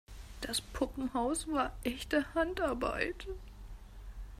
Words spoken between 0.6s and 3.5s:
Puppenhaus war echte Handarbeit.